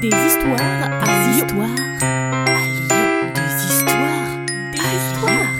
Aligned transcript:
Des 0.00 0.08
histoires 0.08 0.58
à 0.58 1.04
des 1.04 1.36
histoires 1.36 1.68
à 1.68 2.64
Lyon. 2.64 3.32
Des 3.34 3.64
histoires 3.66 4.46
des 4.72 4.80
à 4.80 4.94
histoires 4.96 5.52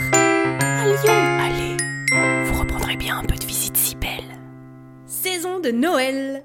à 0.61 0.85
Lyon. 0.87 1.19
Allez, 1.39 1.77
vous 2.45 2.59
reprendrez 2.59 2.95
bien 2.95 3.19
un 3.19 3.23
peu 3.23 3.35
de 3.35 3.45
visite 3.45 3.77
si 3.77 3.93
belle. 3.93 4.39
Saison 5.05 5.59
de 5.59 5.69
Noël. 5.69 6.43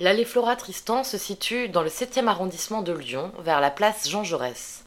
L'allée 0.00 0.24
Flora 0.24 0.56
Tristan 0.56 1.04
se 1.04 1.18
situe 1.18 1.68
dans 1.68 1.82
le 1.82 1.88
7e 1.88 2.26
arrondissement 2.26 2.82
de 2.82 2.92
Lyon, 2.92 3.30
vers 3.38 3.60
la 3.60 3.70
place 3.70 4.08
Jean 4.08 4.24
Jaurès. 4.24 4.82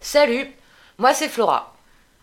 Salut, 0.00 0.50
moi 0.98 1.14
c'est 1.14 1.28
Flora. 1.28 1.76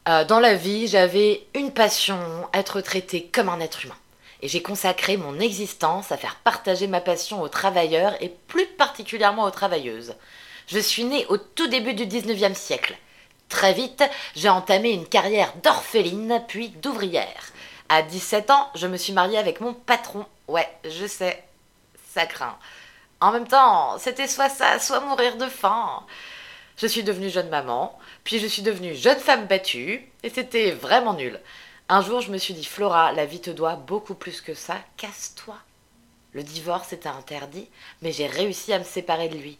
Euh, 0.09 0.25
dans 0.25 0.41
la 0.41 0.55
vie, 0.55 0.89
j'avais 0.89 1.47
une 1.55 1.71
passion, 1.71 2.19
être 2.53 2.81
traité 2.81 3.29
comme 3.31 3.47
un 3.47 3.61
être 3.61 3.85
humain 3.85 3.95
et 4.43 4.49
j'ai 4.49 4.61
consacré 4.61 5.15
mon 5.15 5.39
existence 5.39 6.11
à 6.11 6.17
faire 6.17 6.35
partager 6.35 6.85
ma 6.87 6.99
passion 6.99 7.41
aux 7.41 7.47
travailleurs 7.47 8.21
et 8.21 8.27
plus 8.27 8.65
particulièrement 8.65 9.45
aux 9.45 9.51
travailleuses. 9.51 10.15
Je 10.67 10.79
suis 10.79 11.05
née 11.05 11.25
au 11.29 11.37
tout 11.37 11.67
début 11.67 11.93
du 11.93 12.05
19e 12.05 12.53
siècle. 12.53 12.93
Très 13.47 13.71
vite, 13.71 14.03
j'ai 14.35 14.49
entamé 14.49 14.91
une 14.91 15.07
carrière 15.07 15.53
d'orpheline 15.63 16.43
puis 16.45 16.69
d'ouvrière. 16.69 17.53
À 17.87 18.01
17 18.01 18.51
ans, 18.51 18.69
je 18.75 18.87
me 18.87 18.97
suis 18.97 19.13
mariée 19.13 19.37
avec 19.37 19.61
mon 19.61 19.73
patron. 19.73 20.25
Ouais, 20.49 20.67
je 20.83 21.07
sais, 21.07 21.41
ça 22.13 22.25
craint. 22.25 22.57
En 23.21 23.31
même 23.31 23.47
temps, 23.47 23.97
c'était 23.97 24.27
soit 24.27 24.49
ça, 24.49 24.77
soit 24.77 24.99
mourir 24.99 25.37
de 25.37 25.47
faim. 25.47 26.03
Je 26.75 26.87
suis 26.87 27.03
devenue 27.03 27.29
jeune 27.29 27.49
maman, 27.49 27.97
puis 28.25 28.39
je 28.39 28.47
suis 28.47 28.61
devenue 28.61 28.93
jeune 28.93 29.19
femme 29.19 29.45
battue, 29.45 30.05
et 30.21 30.29
c'était 30.29 30.71
vraiment 30.71 31.13
nul. 31.13 31.39
Un 31.89 32.01
jour, 32.01 32.21
je 32.21 32.31
me 32.31 32.37
suis 32.37 32.53
dit, 32.53 32.63
Flora, 32.63 33.11
la 33.11 33.25
vie 33.25 33.41
te 33.41 33.49
doit 33.49 33.75
beaucoup 33.75 34.15
plus 34.15 34.39
que 34.39 34.53
ça, 34.53 34.77
casse-toi. 34.95 35.55
Le 36.31 36.41
divorce 36.41 36.93
était 36.93 37.09
interdit, 37.09 37.67
mais 38.01 38.13
j'ai 38.13 38.25
réussi 38.25 38.71
à 38.71 38.79
me 38.79 38.85
séparer 38.85 39.27
de 39.27 39.37
lui. 39.37 39.57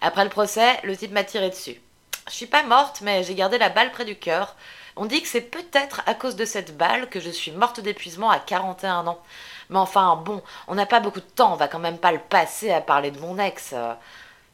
Après 0.00 0.24
le 0.24 0.30
procès, 0.30 0.80
le 0.82 0.96
type 0.96 1.12
m'a 1.12 1.24
tiré 1.24 1.50
dessus. 1.50 1.80
Je 2.26 2.32
suis 2.32 2.46
pas 2.46 2.62
morte, 2.62 3.02
mais 3.02 3.22
j'ai 3.22 3.34
gardé 3.34 3.58
la 3.58 3.68
balle 3.68 3.92
près 3.92 4.06
du 4.06 4.16
cœur. 4.16 4.56
On 4.96 5.04
dit 5.04 5.20
que 5.20 5.28
c'est 5.28 5.42
peut-être 5.42 6.00
à 6.06 6.14
cause 6.14 6.36
de 6.36 6.46
cette 6.46 6.76
balle 6.76 7.08
que 7.10 7.20
je 7.20 7.30
suis 7.30 7.52
morte 7.52 7.80
d'épuisement 7.80 8.30
à 8.30 8.40
41 8.40 9.06
ans. 9.06 9.22
Mais 9.68 9.78
enfin, 9.78 10.16
bon, 10.16 10.42
on 10.68 10.74
n'a 10.74 10.86
pas 10.86 11.00
beaucoup 11.00 11.20
de 11.20 11.24
temps, 11.26 11.52
on 11.52 11.56
va 11.56 11.68
quand 11.68 11.78
même 11.78 11.98
pas 11.98 12.12
le 12.12 12.18
passer 12.18 12.72
à 12.72 12.80
parler 12.80 13.10
de 13.10 13.20
mon 13.20 13.38
ex. 13.38 13.74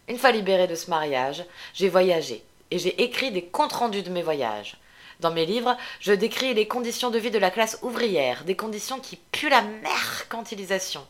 Une 0.08 0.18
fois 0.18 0.32
libérée 0.32 0.66
de 0.66 0.74
ce 0.74 0.90
mariage, 0.90 1.44
j'ai 1.74 1.88
voyagé 1.88 2.44
et 2.72 2.78
j'ai 2.78 3.02
écrit 3.02 3.30
des 3.30 3.44
comptes 3.44 3.72
rendus 3.72 4.02
de 4.02 4.10
mes 4.10 4.22
voyages. 4.22 4.76
Dans 5.20 5.32
mes 5.32 5.46
livres, 5.46 5.76
je 6.00 6.12
décris 6.12 6.54
les 6.54 6.66
conditions 6.66 7.10
de 7.10 7.18
vie 7.18 7.30
de 7.30 7.38
la 7.38 7.50
classe 7.50 7.78
ouvrière, 7.82 8.44
des 8.44 8.56
conditions 8.56 9.00
qui 9.00 9.16
puent 9.16 9.48
la 9.48 9.62
mercantilisation. 9.62 11.06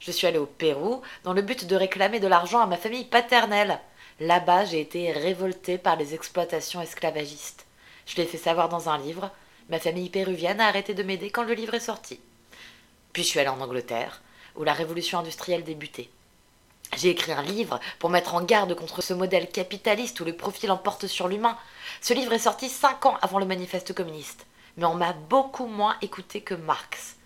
Je 0.00 0.10
suis 0.10 0.26
allée 0.26 0.38
au 0.38 0.46
Pérou 0.46 1.02
dans 1.24 1.32
le 1.32 1.42
but 1.42 1.66
de 1.66 1.76
réclamer 1.76 2.18
de 2.18 2.26
l'argent 2.26 2.60
à 2.60 2.66
ma 2.66 2.76
famille 2.76 3.04
paternelle. 3.04 3.78
Là-bas, 4.20 4.64
j'ai 4.64 4.80
été 4.80 5.12
révoltée 5.12 5.78
par 5.78 5.96
les 5.96 6.14
exploitations 6.14 6.80
esclavagistes. 6.80 7.66
Je 8.06 8.16
l'ai 8.16 8.26
fait 8.26 8.38
savoir 8.38 8.68
dans 8.68 8.88
un 8.88 8.98
livre. 8.98 9.30
Ma 9.68 9.78
famille 9.78 10.10
péruvienne 10.10 10.60
a 10.60 10.66
arrêté 10.66 10.94
de 10.94 11.02
m'aider 11.02 11.30
quand 11.30 11.44
le 11.44 11.54
livre 11.54 11.74
est 11.74 11.80
sorti. 11.80 12.20
Puis 13.12 13.22
je 13.22 13.28
suis 13.28 13.40
allée 13.40 13.48
en 13.48 13.60
Angleterre, 13.60 14.22
où 14.56 14.64
la 14.64 14.72
révolution 14.72 15.18
industrielle 15.18 15.64
débutait. 15.64 16.08
J'ai 16.96 17.08
écrit 17.08 17.32
un 17.32 17.42
livre 17.42 17.80
pour 17.98 18.10
mettre 18.10 18.34
en 18.34 18.42
garde 18.42 18.74
contre 18.74 19.00
ce 19.00 19.14
modèle 19.14 19.48
capitaliste 19.48 20.20
où 20.20 20.24
le 20.24 20.36
profit 20.36 20.66
l'emporte 20.66 21.06
sur 21.06 21.26
l'humain. 21.26 21.56
Ce 22.02 22.12
livre 22.12 22.34
est 22.34 22.38
sorti 22.38 22.68
cinq 22.68 23.06
ans 23.06 23.16
avant 23.22 23.38
le 23.38 23.46
manifeste 23.46 23.94
communiste, 23.94 24.46
mais 24.76 24.84
on 24.84 24.94
m'a 24.94 25.14
beaucoup 25.14 25.66
moins 25.66 25.96
écouté 26.02 26.42
que 26.42 26.54
Marx. 26.54 27.16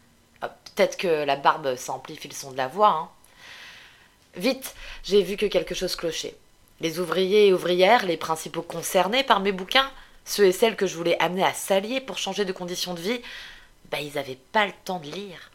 Ah, 0.41 0.49
peut-être 0.49 0.97
que 0.97 1.25
la 1.25 1.37
barbe 1.37 1.75
s'amplifie 1.75 2.29
le 2.29 2.35
son 2.35 2.53
de 2.53 2.57
la 2.57 2.69
voix. 2.69 2.91
Hein. 2.91 3.09
Vite, 4.37 4.75
j'ai 5.03 5.23
vu 5.23 5.37
que 5.37 5.47
quelque 5.47 5.75
chose 5.75 5.97
clochait. 5.97 6.37
Les 6.81 7.01
ouvriers 7.01 7.49
et 7.49 7.55
ouvrières, 7.55 8.05
les 8.05 8.19
principaux 8.19 8.63
concernés 8.63 9.25
par 9.25 9.41
mes 9.41 9.53
bouquins, 9.53 9.91
ceux 10.25 10.45
et 10.45 10.53
celles 10.53 10.77
que 10.77 10.87
je 10.87 10.97
voulais 10.97 11.19
amener 11.21 11.45
à 11.45 11.55
s'allier 11.55 12.01
pour 12.01 12.19
changer 12.19 12.45
de 12.45 12.53
conditions 12.53 12.95
de 12.95 13.01
vie, 13.01 13.21
bah 13.91 14.01
ils 14.01 14.15
n'avaient 14.15 14.39
pas 14.53 14.67
le 14.67 14.75
temps 14.85 14.99
de 14.99 15.11
lire. 15.11 15.51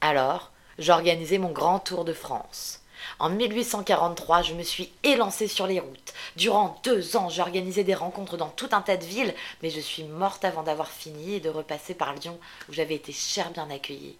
Alors, 0.00 0.50
j'organisais 0.78 1.38
mon 1.38 1.50
grand 1.50 1.78
tour 1.78 2.04
de 2.04 2.12
France. 2.12 2.80
En 3.18 3.30
1843, 3.30 4.42
je 4.42 4.54
me 4.54 4.62
suis 4.62 4.92
élancée 5.02 5.48
sur 5.48 5.66
les 5.66 5.80
routes. 5.80 6.14
Durant 6.36 6.80
deux 6.84 7.16
ans, 7.16 7.28
j'ai 7.28 7.42
organisé 7.42 7.84
des 7.84 7.94
rencontres 7.94 8.36
dans 8.36 8.48
tout 8.48 8.68
un 8.72 8.82
tas 8.82 8.96
de 8.96 9.04
villes, 9.04 9.34
mais 9.62 9.70
je 9.70 9.80
suis 9.80 10.04
morte 10.04 10.44
avant 10.44 10.62
d'avoir 10.62 10.88
fini 10.88 11.34
et 11.34 11.40
de 11.40 11.48
repasser 11.48 11.94
par 11.94 12.14
Lyon, 12.14 12.38
où 12.68 12.72
j'avais 12.72 12.94
été 12.94 13.12
cher 13.12 13.50
bien 13.50 13.70
accueillie. 13.70 14.16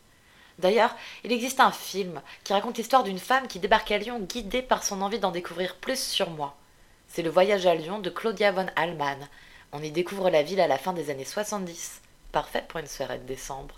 D'ailleurs, 0.58 0.94
il 1.24 1.32
existe 1.32 1.60
un 1.60 1.72
film 1.72 2.22
qui 2.44 2.52
raconte 2.52 2.78
l'histoire 2.78 3.04
d'une 3.04 3.18
femme 3.18 3.46
qui 3.46 3.58
débarque 3.58 3.90
à 3.90 3.98
Lyon 3.98 4.20
guidée 4.20 4.62
par 4.62 4.82
son 4.82 5.02
envie 5.02 5.18
d'en 5.18 5.30
découvrir 5.30 5.76
plus 5.76 6.00
sur 6.00 6.30
moi. 6.30 6.56
C'est 7.08 7.22
le 7.22 7.30
voyage 7.30 7.66
à 7.66 7.74
Lyon 7.74 7.98
de 7.98 8.10
Claudia 8.10 8.52
von 8.52 8.66
Allmann. 8.76 9.28
On 9.72 9.82
y 9.82 9.90
découvre 9.90 10.30
la 10.30 10.42
ville 10.42 10.60
à 10.60 10.66
la 10.66 10.78
fin 10.78 10.92
des 10.92 11.10
années 11.10 11.24
70. 11.24 12.00
Parfait 12.32 12.64
pour 12.66 12.80
une 12.80 12.86
soirée 12.86 13.18
de 13.18 13.24
décembre. 13.24 13.74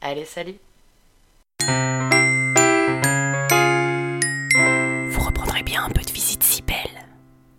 Allez, 0.00 0.24
salut 0.24 0.58
un 5.84 5.90
peu 5.90 6.02
de 6.02 6.12
visite 6.12 6.42
si 6.42 6.62
belle. 6.62 6.76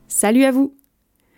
Salut 0.08 0.46
à 0.46 0.52
vous 0.52 0.76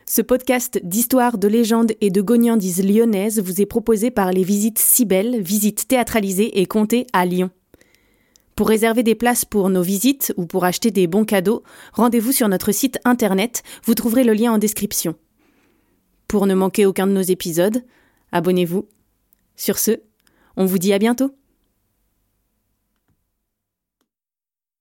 Ce 0.05 0.21
podcast 0.21 0.79
d'histoire, 0.83 1.37
de 1.37 1.49
légendes 1.49 1.91
et 1.99 2.09
de 2.09 2.21
gognandises 2.21 2.81
lyonnaises 2.81 3.41
vous 3.41 3.61
est 3.61 3.65
proposé 3.65 4.09
par 4.09 4.31
les 4.31 4.43
visites 4.43 4.79
si 4.79 5.03
belles, 5.03 5.41
visites 5.41 5.89
théâtralisées 5.89 6.61
et 6.61 6.65
comptées 6.65 7.05
à 7.11 7.25
Lyon. 7.25 7.49
Pour 8.55 8.69
réserver 8.69 9.03
des 9.03 9.15
places 9.15 9.43
pour 9.43 9.69
nos 9.69 9.81
visites 9.81 10.33
ou 10.37 10.45
pour 10.45 10.63
acheter 10.63 10.89
des 10.89 11.07
bons 11.07 11.25
cadeaux, 11.25 11.61
rendez-vous 11.91 12.31
sur 12.31 12.47
notre 12.47 12.71
site 12.71 12.99
internet, 13.03 13.63
vous 13.83 13.93
trouverez 13.93 14.23
le 14.23 14.33
lien 14.33 14.53
en 14.53 14.57
description. 14.57 15.15
Pour 16.29 16.47
ne 16.47 16.55
manquer 16.55 16.85
aucun 16.85 17.05
de 17.05 17.11
nos 17.11 17.21
épisodes, 17.21 17.83
abonnez-vous. 18.31 18.87
Sur 19.57 19.77
ce, 19.77 19.99
on 20.55 20.65
vous 20.65 20.77
dit 20.79 20.93
à 20.93 20.99
bientôt. 20.99 21.35